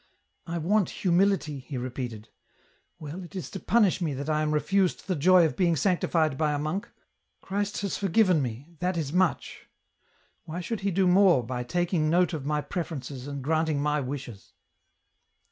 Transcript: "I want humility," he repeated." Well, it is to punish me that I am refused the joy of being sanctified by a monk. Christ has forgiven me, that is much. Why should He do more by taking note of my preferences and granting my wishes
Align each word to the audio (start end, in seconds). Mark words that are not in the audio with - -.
"I 0.47 0.57
want 0.57 0.89
humility," 0.89 1.59
he 1.59 1.77
repeated." 1.77 2.29
Well, 2.99 3.21
it 3.23 3.35
is 3.35 3.51
to 3.51 3.59
punish 3.59 4.01
me 4.01 4.15
that 4.15 4.31
I 4.31 4.41
am 4.41 4.51
refused 4.51 5.05
the 5.05 5.15
joy 5.15 5.45
of 5.45 5.55
being 5.55 5.75
sanctified 5.75 6.39
by 6.39 6.53
a 6.53 6.57
monk. 6.57 6.89
Christ 7.39 7.81
has 7.81 7.99
forgiven 7.99 8.41
me, 8.41 8.73
that 8.79 8.97
is 8.97 9.13
much. 9.13 9.67
Why 10.45 10.59
should 10.59 10.79
He 10.79 10.89
do 10.89 11.05
more 11.05 11.43
by 11.45 11.63
taking 11.63 12.09
note 12.09 12.33
of 12.33 12.47
my 12.47 12.61
preferences 12.61 13.27
and 13.27 13.43
granting 13.43 13.79
my 13.79 13.99
wishes 14.01 14.53